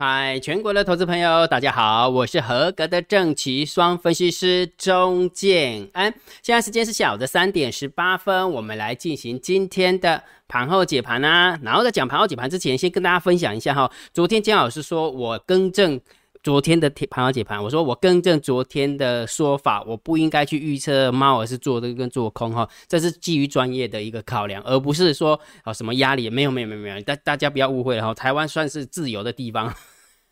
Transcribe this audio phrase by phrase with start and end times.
[0.00, 6.14] 嗨，全国的投资朋友，大家好，我是合格的正奇双分析师钟建安。
[6.40, 11.58] 现在时间是下午的三点十八分，我们来进行今天的盘后解盘啊。
[11.64, 13.90] 然后在讲盘后解盘之前，先跟大家分享一下哈。
[14.14, 16.00] 昨天江老师说我更正
[16.48, 22.66] 昨天的盘后解盘，我说我更正昨天的说法，我不应该去预测猫，儿是做这个跟做空哈。
[22.88, 28.14] 这是基于专业的一个考量，而不是说啊什么压力没有没有没有没有，大大家不要误会了哈。
[28.14, 29.74] 台湾算是自由的地方。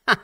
[0.06, 0.19] 哈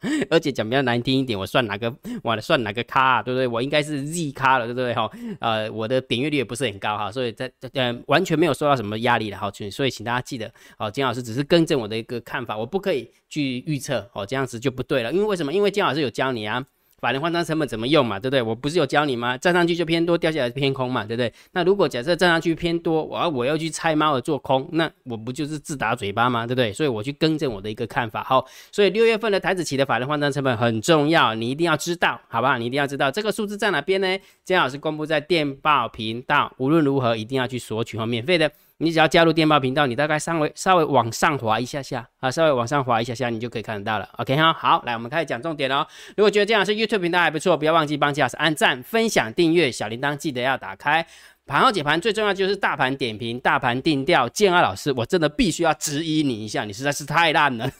[0.30, 3.46] 而且讲比较难听一点，我算哪个，我算哪个咖，啊对不对？
[3.46, 4.94] 我应该是 Z 咖了，对不对？
[4.94, 5.10] 哈，
[5.40, 15.52] 呃，我的点阅率也不是很高哈，所以在呃完全没有受到什么压力的哈，所以请大家记得，哦，金老师只是更正我的一个看法，我不可以去预测，哦，这样子就不对了，因为为什么？
[15.52, 16.64] 因为金老师有教你啊。
[17.00, 18.42] 法人换仓成本怎么用嘛，对不对？
[18.42, 19.38] 我不是有教你吗？
[19.38, 21.32] 站上去就偏多，掉下来偏空嘛，对不对？
[21.52, 26.46] 那如果假设站上去偏多，我我要去猜猫而做空，那我不就是自打嘴巴吗？
[26.46, 26.72] 对不对？
[26.72, 28.24] 所以我去更正我的一个看法。
[28.24, 32.58] 好，所以六月份的台子期的法人换仓成本很重要，你一定要知道，好不好？
[32.58, 34.18] 你一定要知道这个数字在哪边呢？
[34.44, 38.50] 姜老师公布在电报频道，无论如何一定要去索取和，免费的。
[38.80, 44.08] 你只要加入电报频道，你大概稍微稍微往上滑一下下啊，稍微往上滑一下下，你就可以看得到了。
[44.18, 45.84] OK 哈，好，来我们开始讲重点哦。
[46.16, 51.04] 如果觉得这样是 YouTube 频道还不错，不要忘记帮姜老师按赞、分享、订阅，小铃铛记得要打开。
[51.44, 54.28] 盘后解盘最重要就是大盘点评、大盘定调。
[54.28, 57.70] 建安老师，我真的必须要质疑你一下，你实在是太烂了。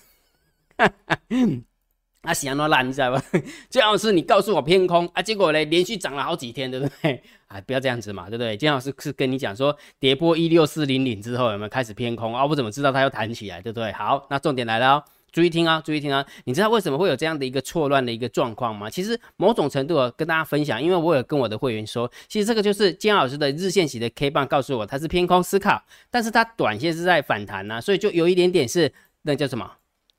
[2.22, 3.22] 啊，喜羊多烂，你知道吧？
[3.70, 7.22] 最好是你告诉我偏空啊，结果呢，连续涨了好几天，对不对？
[7.46, 8.56] 啊，不要这样子嘛，对不对？
[8.56, 12.44] 金老师是跟你讲说，跌破一六四零零之后有没有开始偏空啊？
[12.44, 13.92] 我怎么知道它要弹起来，对不对？
[13.92, 16.26] 好，那重点来了哦，注意听啊，注意听啊！
[16.44, 18.90] 你知道为什么会有这样的一个错乱的一个状况吗？
[18.90, 29.70] 其实某种程度跟大家分享，因为我有跟我的会员说，其实这个就是金老师的日线型的 K 棒告诉我它是偏空思考，但是它短线是在反弹呐，所以就有一点点是那叫什么？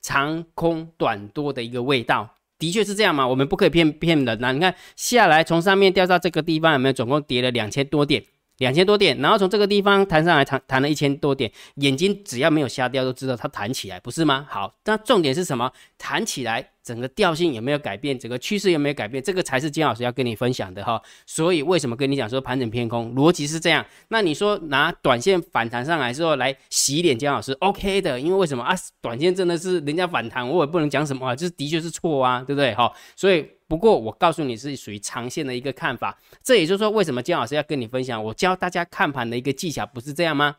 [0.02, 3.28] 长空短多的一个味道，的确是这样嘛？
[3.28, 4.52] 我们不可以骗骗人呐！
[4.52, 8.24] 你看下来，从上面掉到这个地方，有没有总共跌了两千多点？
[8.60, 14.46] 两千多点，然后从这个地方弹上来，弹弹了一千多点，眼睛只要没有瞎掉，都知道它弹起来，不是吗？
[14.50, 15.70] 好，那重点是什么？
[15.98, 16.70] 弹起来。
[16.82, 18.18] 整个调性有没有改变？
[18.18, 19.22] 整个趋势有没有改变？
[19.22, 21.00] 这个才是金老师要跟你分享的哈。
[21.28, 23.14] 所以为什么跟你讲说盘整偏空？
[23.14, 23.86] 逻辑是这样。
[24.08, 28.74] 那你说拿短线反弹上来之后来洗脸，金老师 OK 的，因为为什么啊？
[29.02, 32.74] 短线真的是人家反弹，我也不能讲什么啊，就是的确是错啊，对不对？
[32.74, 36.20] 好，所以不过我告诉你是属于长线的一个看法。
[36.44, 38.22] 这也就是说，为什么姜老师要跟你分享？
[38.22, 40.58] 我教大家看盘的一个技巧，不是这样吗？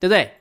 [0.00, 0.32] 对不对？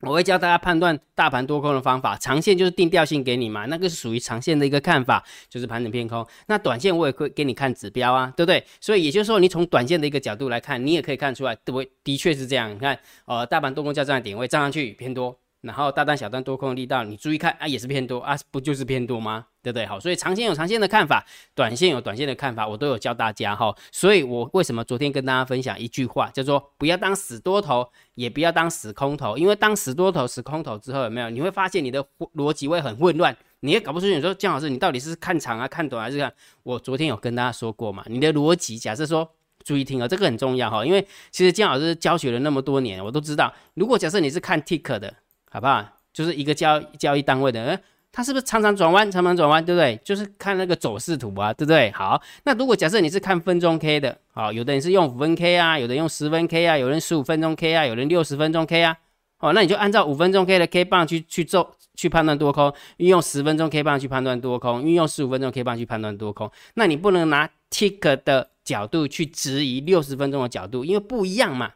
[0.00, 6.24] 我会教大家判断大盘多空的方法，长线就是定调性给你嘛，那个是属于长线的一个看法，就是盘整偏空。
[6.46, 8.62] 那短线我也会给你看指标啊，对不对？
[8.78, 11.90] 所以也就是说，你从短线的一个角度来看，你也可以看出来，对不对？
[12.04, 12.74] 的确是这样。
[12.74, 15.38] 你看，呃，大盘多空交战的点位站上去偏多。
[15.66, 19.46] 然后大单小单多空的力道，你注意看啊，也是偏多啊，不就是偏多吗？
[19.62, 19.84] 对不对？
[19.84, 23.74] 好，所以长线有长线的看法，短线有短线的看法，我都有教大家哈。
[23.90, 31.28] 所以我为什么昨天跟大家分享一句话，叫做不要当死多头，也不要当死空头，因为当死多头、死空头之后，有没有？
[31.28, 32.02] 你会发现你的
[32.36, 34.06] 逻辑会很混乱，你也搞不出。
[34.06, 36.32] 你说姜老师，你到底是看长啊、看短还是看？
[36.62, 39.28] 我昨天有跟大家说过嘛，你的逻辑，假设说，
[39.64, 45.12] 注意听啊，这个很重要哈，因为其实姜老师教学了那么多年，我都知道，如果假设你是看 tick 的，
[45.56, 45.82] 好不好？
[46.12, 47.80] 就是一个交交易单位的，呃，
[48.12, 49.98] 它是不是常常转弯，常常转弯，对不对？
[50.04, 51.90] 就是看那个走势图啊，对不对？
[51.92, 58.98] 好，那如果假设你是看分钟 K 的，好，有的人是用五分 K 啊，有的用十分 K 啊，有人十五分钟 K 啊，有人六十分钟 K 啊，
[59.38, 71.72] 哦，那你就按照五分钟 K 的 K 棒去去做去判断多空，运用十分钟 K 棒去判断多空，运用十五分钟 K 棒去判断多空，那你不能拿 Tick 的角度去质疑六十分钟的角度，因为不一样嘛，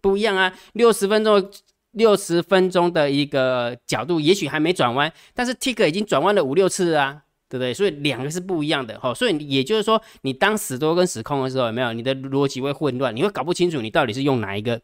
[0.00, 1.50] 不一样啊，六十分钟。
[1.98, 7.74] 六十分钟的一个角度，也许还没转弯，但是 Tick 已经转弯了五六次啊，对不对？
[7.74, 9.12] 所以两个是不一样的哈。
[9.12, 13.14] 所以也就是说，你当死多跟死空的时候，有没有你的逻辑会混乱？
[13.14, 14.80] 你会搞不清楚你到底是用哪一个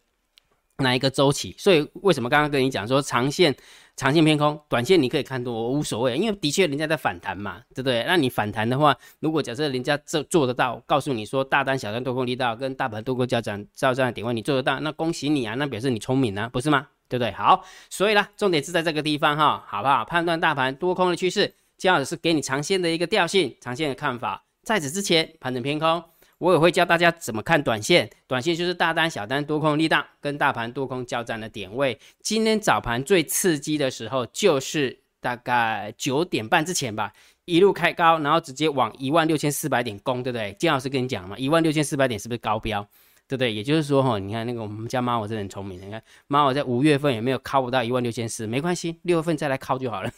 [0.79, 1.55] 哪一个周期。
[1.57, 3.55] 所以为什么刚刚跟你讲说长线
[3.97, 8.03] 长线偏空，短线你可以看多，我无所谓，因为的确人家在反弹嘛，对不对？
[8.09, 16.89] 那你反弹的话，如果假设人家做做得到，告诉你说大单小单多空力道跟大盘多空交战交战的点位你做得到，那恭喜你啊，那表示你聪明啊，不是吗？
[17.09, 17.31] 对不对？
[17.33, 20.05] 好，所以呢，重点是在这个地方哈，好不好？
[20.05, 24.45] 判断大盘多空的趋势，这样子是给你长线的一个调性、长线的看法。
[24.63, 26.03] 在此之前，盘整偏空，
[26.39, 28.09] 我也会教大家怎么看短线。
[28.27, 31.99] 短线就是大单、小单多空力量跟大盘多空交战的点位。
[32.23, 37.13] 今天早盘最刺激的时候，就是大概九点半之前吧，
[37.45, 40.55] 一路开高，然后直接往一万六千四百点攻，对不对？
[40.59, 42.87] 金老师跟你讲嘛，一万六千四百点是不是高标？
[43.27, 43.53] 对不对？
[43.53, 45.81] 也就是说，哈，你看那个我们家猫，我真的很聪明。
[45.81, 50.11] 你看猫，我在五月份也没有靠不到一万六千四，没关系，六月份再来靠就好了。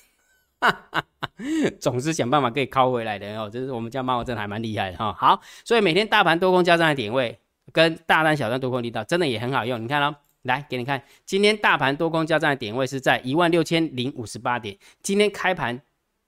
[1.78, 3.48] 总是想办法可以靠回来的哦。
[3.48, 5.12] 这是我们家猫真的还蛮厉害的哈。
[5.12, 7.38] 好，所以每天大盘多空交战的点位
[7.72, 9.80] 跟大单小单多空力道真的也很好用。
[9.80, 15.80] 你看哦，来给你看，今天大盘多空交战的点位是在一万六千零五十八点，今天开盘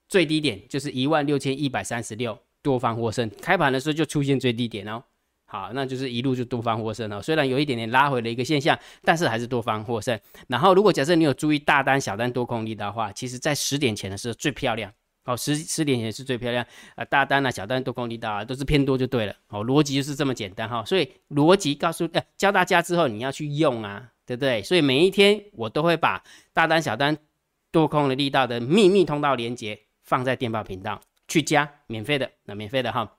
[0.07, 3.29] 最低点就是一万六千一百三十六，多方获胜。
[3.41, 5.03] 开盘的时候就出现最低点哦。
[5.51, 7.19] 好，那就是一路就多方获胜了。
[7.19, 10.17] 虽然有一点点拉回的一个现象，但是还是多方获胜。
[10.47, 14.93] 然后，如果假设你有注意大单、小单多空力的话，其实在十点前的时候最漂亮。
[15.25, 16.63] 哦，十十点前是最漂亮
[16.95, 19.33] 啊，大单啊、小单多空力道啊，都是偏多就对了。
[19.47, 20.85] 哦，逻辑就是这么简单哈。
[20.85, 24.61] 所以逻辑告诉呃教大家之后，你要去用啊，对不对？
[24.61, 26.23] 所以每一天我都会把
[26.53, 27.17] 大单、小单
[27.71, 33.15] 多空的力道的秘密通道连接放在电报频道去加，免费的，那免费的哈。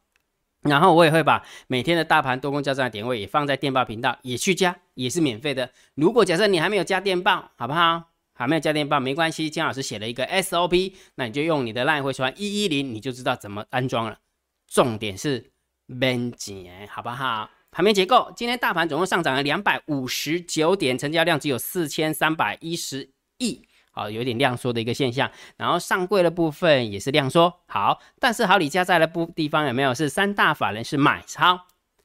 [0.63, 5.71] 然后我也会把每天的大盘多空交战的点位也放在电报频道，也去加，也是免费的。
[5.95, 8.11] 如果假设你还没有加电报，好不好？
[8.35, 14.19] 还没有加电报没关系，金老师写了一个 SOP，那你就用你的 LINE 回传一一零，你就知道怎么安装了。
[14.67, 15.51] 重点是
[15.87, 17.51] 免钱，好不好？
[17.71, 23.63] 盘面结构，今天大盘总共上涨了两百五十九点，成交量只有四千三百一十亿。
[23.93, 27.53] 好，有点量缩的一个现象，然后上柜的部分也是量缩。
[27.67, 31.61] 好，但是好李家在的部地方有没有是三大法人是买超，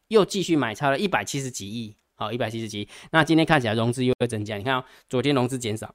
[0.08, 1.96] 又继续买超了一百七十几亿。
[2.16, 2.88] 好，一百七十几。
[3.12, 5.94] 那今天看起来融资又会增加，你看昨天融资减少，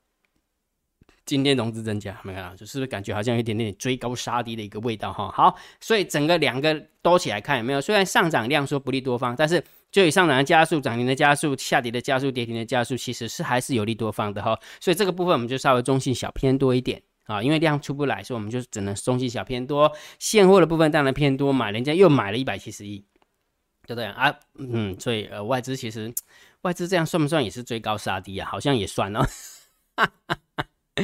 [1.24, 2.54] 今天融资增加，没看到？
[2.54, 5.30] 就是不是感觉好像有一点点追高杀低的一个味道哈？
[5.30, 7.80] 好，所以整个两个多起来看有没有？
[7.80, 9.62] 虽然上涨量缩不利多方，但是。
[9.90, 14.58] 就以上涨的加速、涨停的加速、下跌的加速、跌停的加速，其实是还是有利多方的哈。
[14.80, 19.90] 所以这个部分我们就稍微中性小偏多一点啊，因为量出不来，所以我们就只能中性小偏多。
[20.18, 23.04] 现货的部分当然偏多嘛，人家又买了一百七十亿，
[23.86, 24.34] 对不对啊？
[24.58, 26.12] 嗯，所以呃外资其实
[26.62, 28.48] 外资这样算不算也是追高杀低啊？
[28.48, 29.26] 好像也算哦。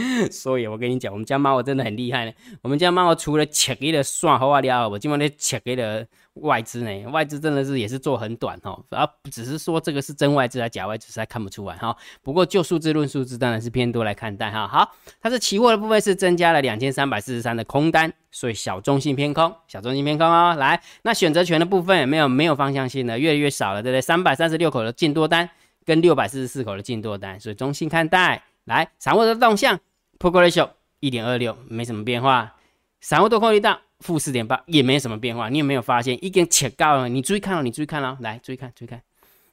[0.30, 2.32] 所以我跟你讲，我们家猫真的很厉害呢。
[2.62, 7.10] 我们家猫除了切给了算好啊了，我今晚咧切给的外资呢。
[7.10, 11.96] 外资真的是也是做很短哦，而只是说这个是真外资还是假外资，实在看不出来哈。
[12.22, 14.66] 不过就数字论数字，当然是偏多来看待哈。
[14.68, 20.54] 好，它是期货的部分是增加了两千三百四十三的空单，所以小中性偏空，小中性偏空哦。
[20.58, 24.00] 来，那选择权的部分有没有没有方向性的，越来越少了，对不对？
[24.00, 25.48] 三百三十六口的净多单
[25.84, 28.42] 跟六百四十四口的净多单，所以中性看待。
[28.66, 29.80] 来，散户的动向
[30.18, 30.70] ，P/E ratio
[31.00, 32.54] 一点二六，没什么变化。
[33.00, 35.48] 散户多空力道负四点八，也没什么变化。
[35.48, 37.08] 你有没有发现一根切高了？
[37.08, 39.00] 你注意看哦，你注意看哦，来，注意看，注意看。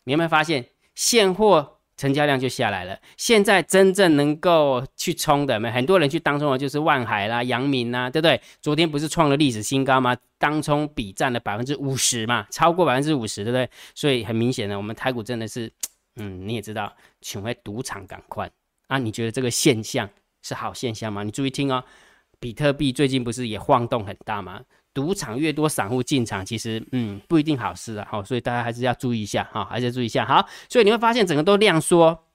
[0.06, 0.66] 你有没有发现
[0.96, 2.98] 现货成交量就下来了？
[3.16, 8.42] 现在真正能够去冲的，没很多人去当冲的，就是万海啦、阳明啦，对不对？
[8.62, 10.18] 昨天不是创了历史新高吗？
[10.40, 13.70] 当冲比占了百分之五十嘛，超过百分之五十，对不对？
[13.94, 15.72] 所以很明显的，我们台股真的是，
[16.16, 18.50] 嗯，你也知道，请回赌场赶快。
[18.94, 20.08] 那你觉得这个现象
[20.44, 21.24] 是好现象吗？
[21.24, 21.84] 你注意听哦，
[22.40, 24.62] 比特币最近不是也晃动很大吗？
[24.94, 28.08] 赌场越多散户进场，其实嗯不一定好事啊。
[28.08, 30.24] 好，所以大家还是要注意一下哈，还是注意一下。
[30.24, 32.26] 好，所以你会发现整个都量缩，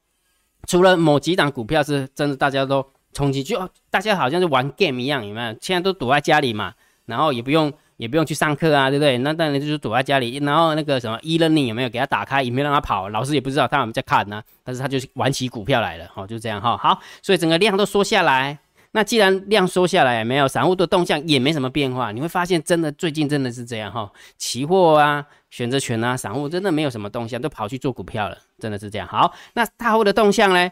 [0.66, 3.56] 除了某几档股票是真的，大家都冲击，就
[3.88, 5.56] 大家好像是玩 game 一样，有没有？
[5.60, 6.74] 现在都躲在家里嘛，
[7.06, 7.72] 然后也不用。
[7.98, 9.18] 也不用去上课啊，对不对？
[9.18, 14.42] 那当然就是躲在家里，然后那个什么 e-learning 有没有给他打开，也没让他跑，老师也不知道他有没有在看呢。
[14.64, 16.76] 但是他就玩起股票来了，哦，就这样哈。
[16.76, 18.58] 好，所以整个量都缩下来。
[18.92, 24.10] 那既然量缩下来，没有散户的动向也没什么变化，你会发现真的最近真的是这样哈。
[24.38, 29.06] 期货啊、选择权啊，散户真的没有什么动向，都跑去做股票了，真的是这样。
[29.06, 30.70] 好，那大户的动向呢？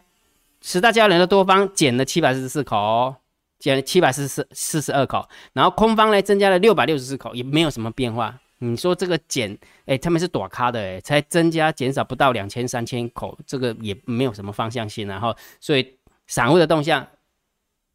[0.61, 3.15] 十大交易人的多方减了七百四十四口。
[3.59, 8.39] 减七百四十四十二口，然后空方呢增加了六百六十四口，也没有什么变化。
[8.59, 15.07] 你说这个减，哎，他们是躲咖的，哎，才增加减少不到两千三千口，这个也没有什么方向性。
[15.07, 15.95] 然后，所以
[16.25, 17.05] 散户的动向、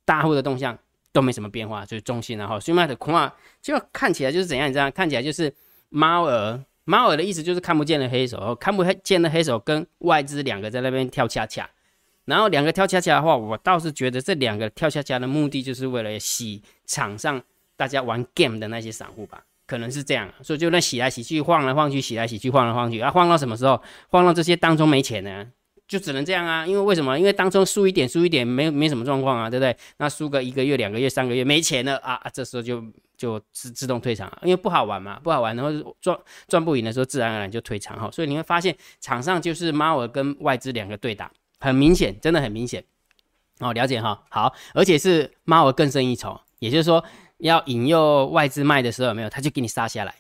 [0.05, 0.79] 大户的动向
[1.13, 2.39] 都没什么变化，就是中性。
[2.39, 4.69] 然后，所以的空啊，就看起来就是怎样？
[4.69, 5.53] 你知道，看起来就是
[5.89, 11.69] 猫儿，猫儿的意思就是看不见的黑手，看不见的黑手跟外资两个在那边跳恰恰。
[12.25, 17.43] 然后两个跳恰恰的话，我倒是觉得这两个跳恰恰的目的就是为了洗场上
[17.77, 23.83] 大家玩 game 的那些散户吧，可能是这样，所以就那洗来洗去，晃来晃去，洗来洗去，晃来晃去，啊，晃到什么时候？
[24.09, 25.47] 晃到这些当中没钱呢，
[25.89, 27.19] 就只能这样啊，因为为什么？
[27.19, 29.77] 因为当中输一点，输一点，没没什么状况啊，对不对？
[29.97, 32.85] 那输个一个月、两个月、三个月没钱了啊，这时候就
[33.17, 38.09] 就自自动退场，因为不好玩嘛，不好玩，然后赚赚不赢的时候，自然而然就退场哈。
[38.13, 41.29] 所以你会发现场上就是猫儿跟外资两个对打。
[41.63, 42.85] 很明显，真的很明显
[43.61, 47.05] 哦，了解哈，好，而且是猫儿更胜一筹，也就是说，
[47.39, 50.13] 要引诱外资卖的时候有没有，他就给你杀下来；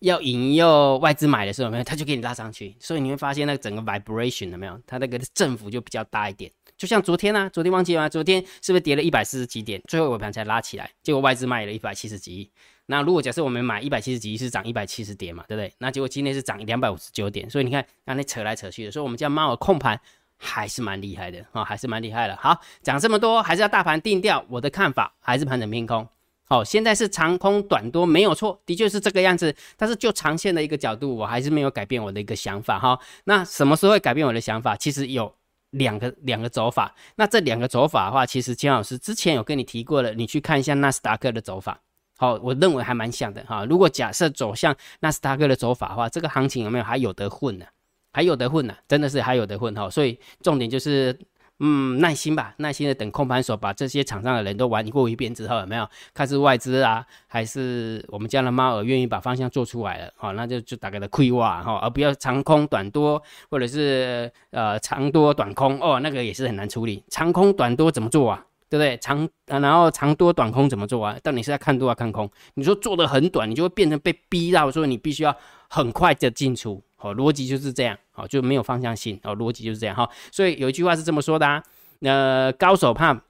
[0.00, 2.74] 要引诱外资买的时候没有，他就给你拉上去。
[2.80, 6.50] 所以你会发现，那个整个 vibration 有没有，它那个振幅就比较大一点。
[6.78, 8.08] 就像昨天啊，昨天忘记了吗？
[8.08, 12.50] 昨天是不是跌了一百四十几点，最后尾盘才拉起来，结果外资卖了一百七十几亿。
[12.86, 15.72] 那如果假设我们买一百七十几亿是涨一百七十点嘛，对不对？
[15.78, 20.00] 那结果今天是涨两百五十九点，所以你看，刚才扯来扯去的，所以我们叫猫儿控盘
[20.42, 22.36] 还是蛮厉害的啊，还是蛮厉害的。
[22.36, 24.44] 好，讲这么多，还是要大盘定调。
[24.48, 26.06] 我的看法还是盘整偏空。
[26.44, 29.54] 好，现在是长空短多没有错，的确是这个样子。
[29.76, 32.98] 但是就长线的一个角度，我还是没有改变我的一个想法哈。
[33.24, 34.76] 那什么时候会改变我的想法？
[34.76, 35.32] 其实有
[35.70, 36.92] 两个两个走法。
[37.14, 41.80] 那这两个走法的话，其实金老师之前有跟你提过了，你去看一下纳斯达克的走法。
[42.18, 43.64] 好，我认为还蛮像的哈。
[43.64, 47.64] 如果假设走向纳斯达克的走法的话，这个行情有没有还有得混呢？
[48.12, 49.88] 还有得混呢，真的是还有得混哈。
[49.88, 51.18] 所以重点就是，
[51.60, 60.12] 嗯，耐心吧，耐心的等空盘手把这些场上的人都玩过一遍之后，有没有看是外资啊，还是我们家的猫儿愿意把方向做出来了？
[60.16, 67.02] 好，那就就大概的亏哇哈，而不要长空短多，或者是呃长多短空哦，那个也是很难处理。
[67.08, 68.44] 长空短多怎么做啊？
[68.72, 68.96] 对不对？
[68.96, 71.14] 长啊，然后长多短空怎么做啊？
[71.22, 72.30] 到底是在看多啊，看空？
[72.54, 75.36] 你说做的很短，你就会变成被逼到说你必须要
[75.68, 80.08] 很快的进出，好，逻辑就是这样，好，就没有方向性，哦，逻辑就是这样哈。
[80.30, 81.62] 所以有一句话是这么说的啊，
[82.00, 83.24] 呃，高手怕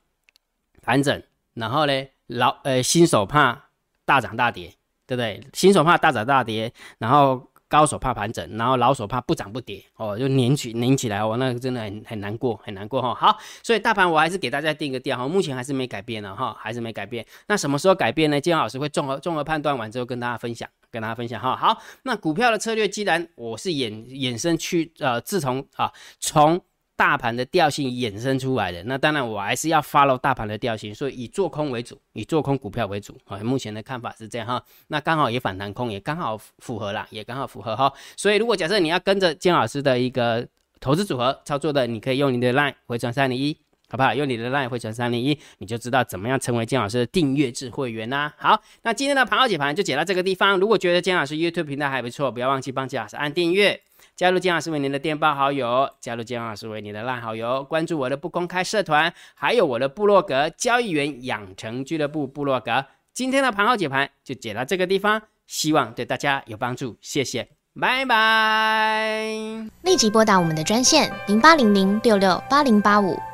[0.80, 1.20] 盘整，
[1.54, 3.64] 然后呢，老呃新手怕
[4.04, 4.72] 大涨大跌，
[5.08, 5.40] 对不对？
[5.52, 7.48] 新手怕大涨大跌，然后。
[7.72, 13.14] 高手怕盘整，然后老手怕不涨不跌哦，就拧起拧起来哦，那个真的很很难过，很难过哈。
[13.14, 17.24] 好，所以大盘我还是给大家定个调哈，目前还是没改变了哈，还是没改变。
[17.46, 18.38] 那什么时候改变呢？
[18.38, 21.56] 金老师会综合综合判断完之后跟大家分享，跟大家分享哈。
[21.56, 26.60] 好，那股票的策略既然我是衍衍生去呃，自从啊从。
[26.96, 33.38] 大盘的调性衍生出来的，那当然我还是要 follow 大盘的调性，所以以做空为主，以做空股票为主啊。
[33.38, 37.92] 目前的看法是这样哈，那刚好也反弹空，也刚好符合啦，也刚好符合哈。
[38.16, 40.46] 所以如果假设你要跟着姜老师的一个
[40.80, 43.56] 投资组合操作的，你可以用你的 line 回传三零一，
[43.92, 44.14] 好不好？
[44.14, 48.32] 用你的 line 回传三零一，你就知道怎么样成为姜老师的订阅制会员啦。
[48.38, 50.58] 好，那今天的盘后解盘就解到这个地方。
[50.58, 53.78] 如果觉得姜老师 YouTube 频道还不错，不要忘记帮姜老师按订阅。
[54.16, 62.86] 加入金老师为您的电报好友，加入金老师为您的烂好友，关注我的不公开社团，还有我的部落格交易员养成俱乐部部落格。
[63.12, 69.36] 今天的盘后解盘就解到这个地方，希望对大家有帮助，谢谢，拜拜。
[69.82, 73.18] 立即拨打我们的专线零八零零六六八零八五